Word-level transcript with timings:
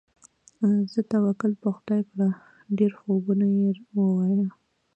ځه 0.91 0.99
توکل 1.11 1.51
په 1.61 1.69
خدای 1.77 2.01
کړه، 2.09 2.27
ډېر 2.77 2.91
خوبه 2.99 3.33
یې 3.57 3.69
ووایې. 3.95 4.45